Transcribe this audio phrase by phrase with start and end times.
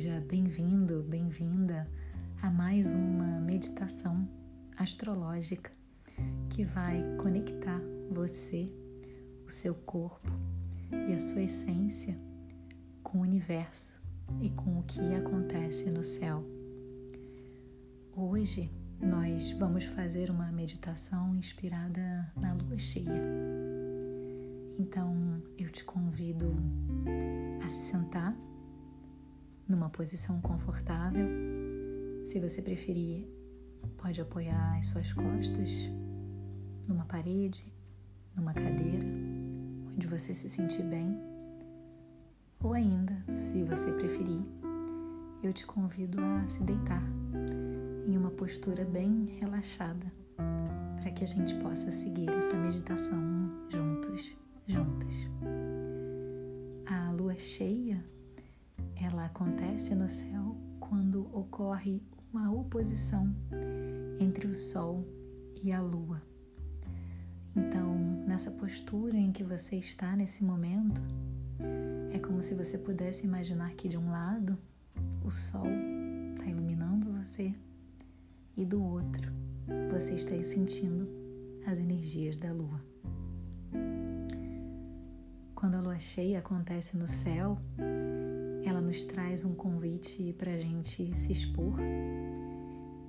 [0.00, 1.86] Seja bem-vindo, bem-vinda
[2.40, 4.26] a mais uma meditação
[4.74, 5.70] astrológica
[6.48, 7.78] que vai conectar
[8.10, 8.72] você,
[9.46, 10.32] o seu corpo
[10.90, 12.18] e a sua essência
[13.02, 14.00] com o universo
[14.40, 16.42] e com o que acontece no céu.
[18.16, 18.70] Hoje
[19.02, 23.22] nós vamos fazer uma meditação inspirada na lua cheia.
[24.78, 26.56] Então eu te convido
[27.62, 28.34] a se sentar
[29.70, 31.26] numa posição confortável.
[32.26, 33.26] Se você preferir,
[33.96, 35.70] pode apoiar as suas costas
[36.88, 37.72] numa parede,
[38.34, 39.06] numa cadeira,
[39.94, 41.16] onde você se sentir bem.
[42.62, 44.42] Ou ainda, se você preferir,
[45.42, 47.02] eu te convido a se deitar
[48.06, 50.12] em uma postura bem relaxada,
[51.00, 53.18] para que a gente possa seguir essa meditação
[53.70, 55.14] juntos, juntas.
[56.86, 58.04] A lua cheia
[59.00, 63.34] ela acontece no céu quando ocorre uma oposição
[64.18, 65.06] entre o Sol
[65.62, 66.22] e a Lua.
[67.56, 71.02] Então, nessa postura em que você está nesse momento,
[72.12, 74.58] é como se você pudesse imaginar que de um lado
[75.24, 75.66] o Sol
[76.34, 77.54] está iluminando você
[78.56, 79.32] e do outro
[79.90, 81.08] você está sentindo
[81.66, 82.80] as energias da Lua.
[85.54, 87.58] Quando a lua cheia acontece no céu,
[88.90, 91.78] nos traz um convite para a gente se expor,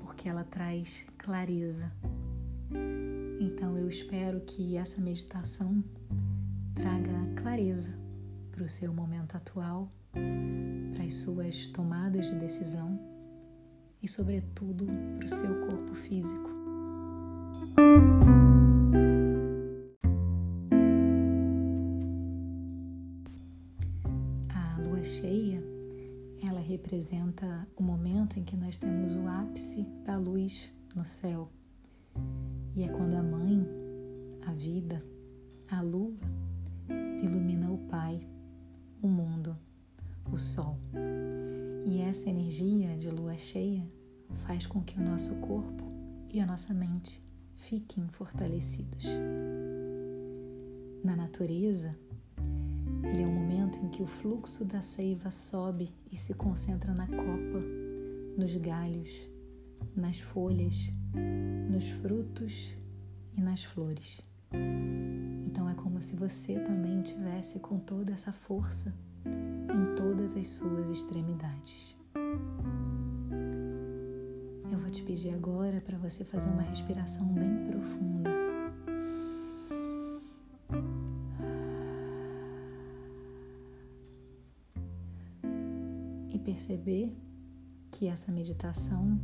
[0.00, 1.88] porque ela traz clareza.
[3.38, 5.84] Então eu espero que essa meditação
[6.74, 7.96] traga clareza
[8.50, 9.88] para o seu momento atual,
[10.92, 12.98] para as suas tomadas de decisão
[14.02, 14.84] e, sobretudo,
[15.16, 16.50] para o seu corpo físico.
[26.98, 31.48] Representa o momento em que nós temos o ápice da luz no céu.
[32.74, 33.64] E é quando a mãe,
[34.44, 35.00] a vida,
[35.70, 36.18] a lua,
[37.22, 38.26] ilumina o Pai,
[39.00, 39.56] o mundo,
[40.32, 40.76] o Sol.
[41.86, 43.86] E essa energia de lua cheia
[44.44, 45.84] faz com que o nosso corpo
[46.28, 49.04] e a nossa mente fiquem fortalecidos.
[51.04, 51.96] Na natureza,
[53.10, 57.06] ele é o momento em que o fluxo da seiva sobe e se concentra na
[57.06, 57.60] copa,
[58.36, 59.28] nos galhos,
[59.96, 60.92] nas folhas,
[61.70, 62.76] nos frutos
[63.36, 64.20] e nas flores.
[65.46, 68.94] Então é como se você também tivesse com toda essa força
[69.24, 71.96] em todas as suas extremidades.
[74.70, 78.37] Eu vou te pedir agora para você fazer uma respiração bem profunda.
[86.48, 87.14] Perceber
[87.90, 89.20] que essa meditação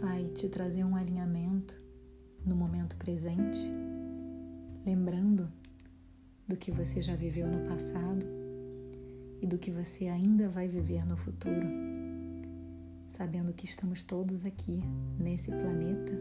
[0.00, 1.78] vai te trazer um alinhamento
[2.42, 3.60] no momento presente,
[4.82, 5.52] lembrando
[6.48, 8.24] do que você já viveu no passado
[9.42, 11.68] e do que você ainda vai viver no futuro,
[13.08, 14.80] sabendo que estamos todos aqui
[15.20, 16.14] nesse planeta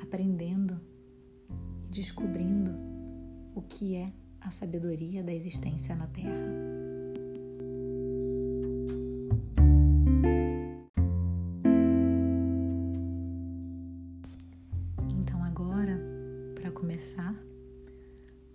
[0.00, 0.80] aprendendo
[1.84, 2.70] e descobrindo
[3.54, 4.06] o que é
[4.40, 6.65] a sabedoria da existência na Terra.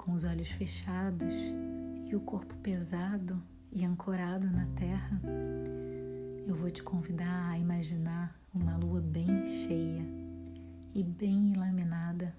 [0.10, 1.36] Olhos fechados
[2.06, 3.42] e o corpo pesado
[3.72, 5.22] e ancorado na terra,
[6.48, 10.04] eu vou te convidar a imaginar uma lua bem cheia
[10.96, 12.36] e bem iluminada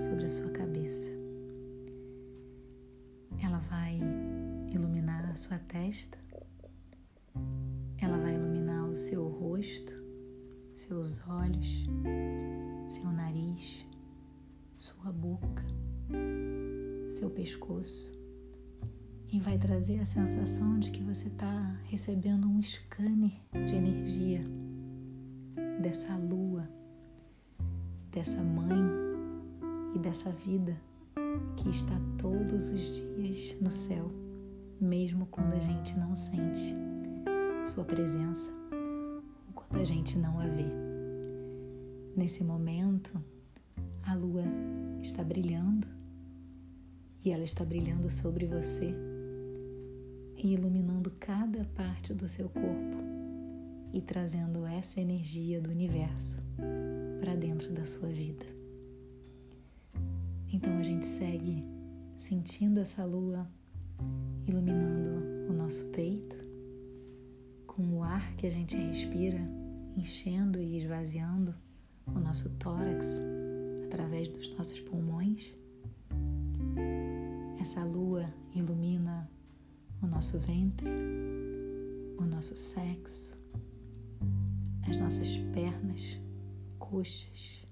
[0.00, 1.12] sobre a sua cabeça.
[3.42, 4.00] Ela vai
[4.72, 6.18] iluminar a sua testa,
[7.98, 9.92] ela vai iluminar o seu rosto,
[10.74, 11.86] seus olhos,
[12.88, 13.86] seu nariz,
[14.78, 15.83] sua boca
[17.10, 18.12] seu pescoço
[19.32, 23.32] e vai trazer a sensação de que você está recebendo um scanner
[23.66, 24.44] de energia
[25.80, 26.68] dessa lua,
[28.12, 28.78] dessa mãe
[29.94, 30.80] e dessa vida
[31.56, 34.10] que está todos os dias no céu,
[34.80, 36.76] mesmo quando a gente não sente
[37.66, 38.52] sua presença
[39.48, 40.66] ou quando a gente não a vê.
[42.16, 43.20] Nesse momento,
[44.06, 44.44] a lua
[45.02, 45.88] está brilhando
[47.24, 48.94] e ela está brilhando sobre você
[50.36, 52.98] e iluminando cada parte do seu corpo
[53.92, 56.42] e trazendo essa energia do universo
[57.20, 58.44] para dentro da sua vida.
[60.52, 61.64] Então a gente segue
[62.16, 63.48] sentindo essa lua
[64.46, 66.36] iluminando o nosso peito,
[67.66, 69.40] com o ar que a gente respira
[69.96, 71.54] enchendo e esvaziando
[72.06, 73.22] o nosso tórax
[73.84, 75.54] através dos nossos pulmões.
[77.60, 79.28] Essa lua ilumina
[80.02, 80.88] o nosso ventre,
[82.18, 83.38] o nosso sexo,
[84.88, 86.20] as nossas pernas,
[86.78, 87.64] coxas,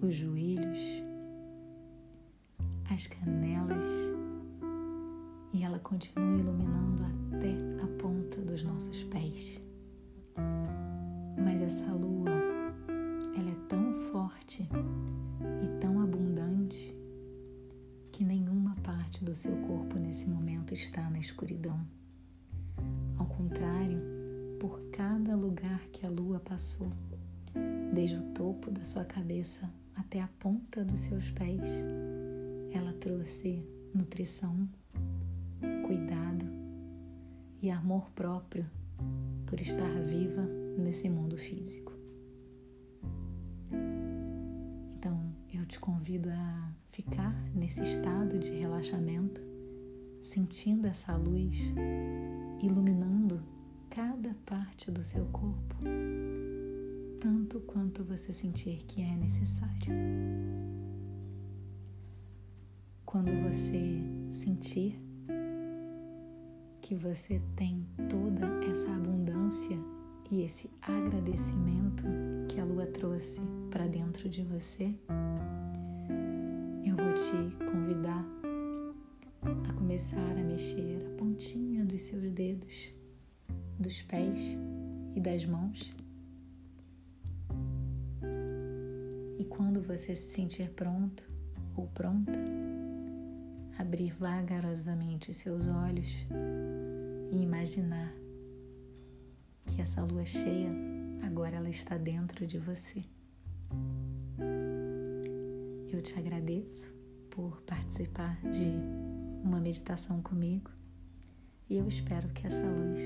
[0.00, 0.78] os joelhos,
[2.90, 4.12] as canelas
[5.52, 7.02] e ela continua iluminando
[7.36, 8.11] até a ponta
[20.72, 21.80] está na escuridão.
[23.18, 24.00] Ao contrário,
[24.58, 26.90] por cada lugar que a lua passou,
[27.92, 31.60] desde o topo da sua cabeça até a ponta dos seus pés,
[32.72, 33.62] ela trouxe
[33.94, 34.68] nutrição,
[35.86, 36.46] cuidado
[37.60, 38.64] e amor próprio
[39.46, 40.42] por estar viva
[40.78, 41.92] nesse mundo físico.
[44.96, 45.20] Então,
[45.52, 49.51] eu te convido a ficar nesse estado de relaxamento,
[50.22, 51.56] sentindo essa luz
[52.62, 53.42] iluminando
[53.90, 55.76] cada parte do seu corpo,
[57.20, 59.92] tanto quanto você sentir que é necessário.
[63.04, 64.00] Quando você
[64.32, 64.98] sentir
[66.80, 69.78] que você tem toda essa abundância
[70.30, 72.04] e esse agradecimento
[72.48, 73.40] que a lua trouxe
[73.70, 74.94] para dentro de você,
[76.84, 78.21] eu vou te convidar
[82.02, 82.92] seus dedos,
[83.78, 84.38] dos pés
[85.14, 85.90] e das mãos.
[89.38, 91.28] E quando você se sentir pronto
[91.76, 92.38] ou pronta,
[93.78, 96.08] abrir vagarosamente seus olhos
[97.30, 98.12] e imaginar
[99.66, 100.70] que essa lua cheia
[101.22, 103.04] agora ela está dentro de você.
[105.90, 106.92] Eu te agradeço
[107.30, 108.66] por participar de
[109.44, 110.70] uma meditação comigo
[111.72, 113.00] e eu espero que essa luz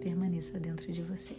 [0.00, 1.34] permaneça dentro de você.